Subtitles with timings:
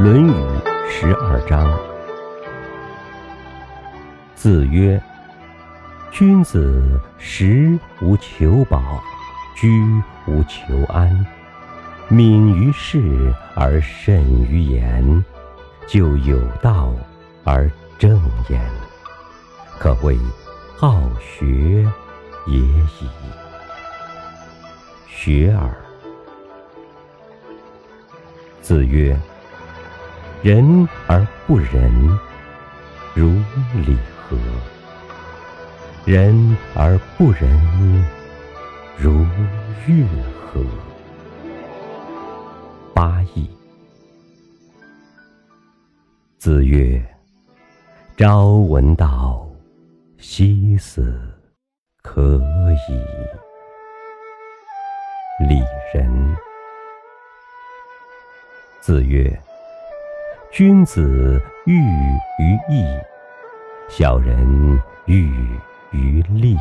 [0.02, 0.30] 《论语》
[0.90, 1.78] 十二章。
[4.34, 4.98] 子曰
[6.10, 8.98] ：“君子食无求饱，
[9.54, 9.68] 居
[10.26, 11.26] 无求安，
[12.08, 15.22] 敏于事而慎于言，
[15.86, 16.94] 就有道
[17.44, 18.58] 而正焉，
[19.78, 20.18] 可谓
[20.78, 21.86] 好学
[22.46, 23.10] 也已。”
[25.06, 25.70] 学而。
[28.62, 29.14] 子曰
[30.42, 32.18] ：“仁而不仁，
[33.14, 33.28] 如
[33.84, 34.38] 礼何？
[36.06, 37.46] 仁而不仁，
[38.96, 39.26] 如
[39.86, 40.06] 乐
[40.40, 40.64] 何？”
[42.94, 43.50] 八义。
[46.38, 47.04] 子曰
[48.16, 49.46] ：“朝闻道，
[50.16, 51.22] 夕死
[52.02, 52.40] 可
[52.88, 53.04] 矣。”
[55.46, 56.34] 礼仁。
[58.80, 59.38] 子曰
[60.52, 61.78] ：“君子喻
[62.40, 62.84] 于义，
[63.88, 64.36] 小人
[65.06, 65.32] 喻
[65.92, 66.56] 于利。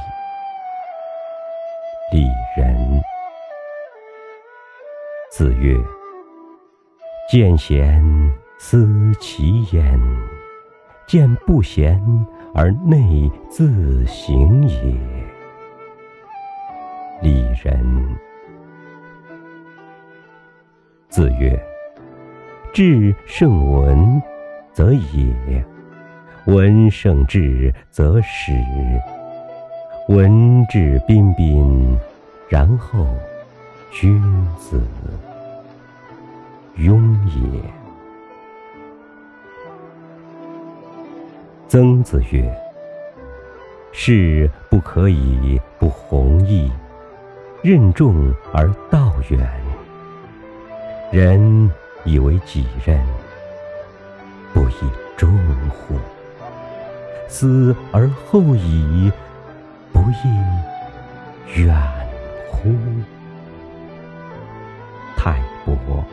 [2.13, 3.01] 礼仁。”
[5.33, 5.75] 子曰
[7.31, 7.99] ：“见贤
[8.59, 9.99] 思齐焉，
[11.07, 11.99] 见不贤
[12.53, 14.93] 而内自省也。”
[17.23, 18.17] 礼仁。
[21.09, 21.68] 子曰。
[22.71, 24.21] 智胜文，
[24.73, 25.33] 则也；
[26.45, 28.53] 文胜智，则始。
[30.07, 31.97] 文质彬彬，
[32.47, 33.07] 然后
[33.91, 34.21] 君
[34.57, 34.81] 子
[36.75, 37.59] 雍也。
[41.67, 42.55] 曾子曰
[43.91, 46.71] ：“士不可以不弘毅，
[47.63, 49.49] 任重而道远。
[51.11, 51.69] 人。”
[52.05, 52.99] 以为己任，
[54.53, 55.29] 不亦重
[55.69, 55.95] 乎？
[57.27, 59.11] 思而后已，
[59.93, 61.75] 不亦远
[62.49, 62.73] 乎？
[65.15, 66.03] 泰伯。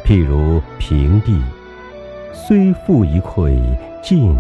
[0.06, 1.44] 譬如平地。”
[2.34, 3.60] 虽复一篑，
[4.02, 4.36] 进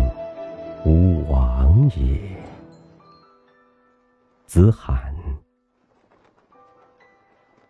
[0.86, 2.20] 无往也。
[4.46, 5.16] 子罕。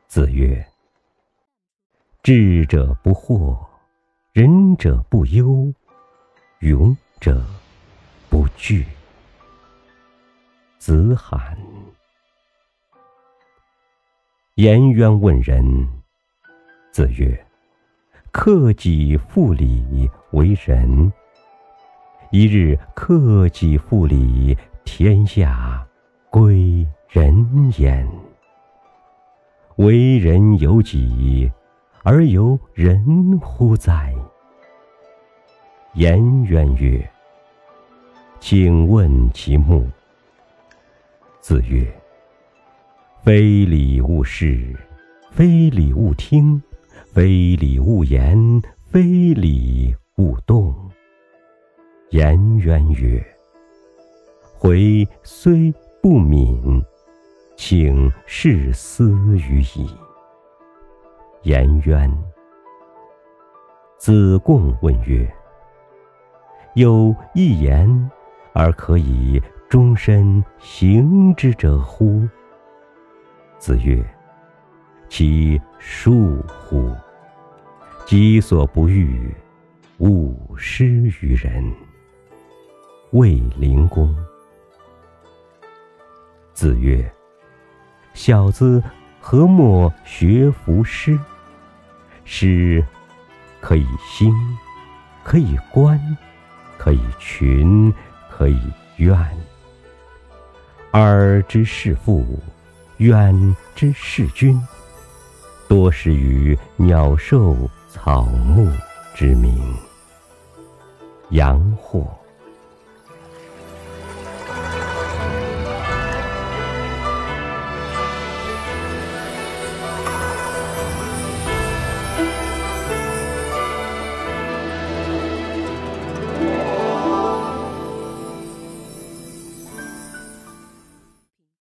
[0.07, 0.65] 子曰
[2.23, 3.57] ：“智者不惑，
[4.31, 5.73] 仁者不忧，
[6.59, 7.45] 勇者
[8.29, 8.85] 不惧。”
[10.79, 11.57] 子罕。
[14.55, 15.87] 颜渊问仁。
[16.91, 17.45] 子曰。
[18.31, 21.11] 克己复礼为仁。
[22.31, 25.85] 一日克己复礼，天下
[26.29, 28.07] 归仁焉。
[29.77, 31.51] 为人由己，
[32.03, 34.13] 而由人乎哉？
[35.93, 37.09] 颜渊曰
[38.39, 39.89] ：“请问其目。”
[41.41, 41.91] 子曰
[43.23, 44.75] ：“非礼勿视，
[45.31, 46.61] 非礼勿听。”
[47.11, 48.61] 非礼勿言，
[48.91, 49.01] 非
[49.33, 50.71] 礼勿动。
[52.11, 53.19] 颜渊曰
[54.53, 56.83] ：“回虽不敏，
[57.57, 59.89] 请事思于矣。”
[61.41, 62.07] 颜渊。
[63.97, 65.27] 子贡问曰
[66.75, 67.89] ：“有一言
[68.53, 72.21] 而可以终身行之者乎？”
[73.57, 74.05] 子曰。
[75.09, 76.95] 其恕乎！
[78.05, 79.33] 己所不欲，
[79.97, 80.85] 勿施
[81.21, 81.73] 于人。
[83.11, 84.15] 卫灵公。
[86.53, 87.11] 子曰
[88.13, 88.81] ：“小子
[89.19, 91.19] 何莫学夫诗？
[92.23, 92.85] 诗
[93.59, 94.31] 可以兴，
[95.23, 95.99] 可以观，
[96.77, 97.91] 可以群，
[98.29, 98.59] 可以
[98.97, 99.17] 怨。
[100.93, 102.39] 耳之视父，
[102.97, 104.59] 远之视君。”
[105.69, 107.55] 多识于鸟兽
[107.87, 108.67] 草木
[109.13, 109.61] 之名，
[111.29, 112.18] 阳货。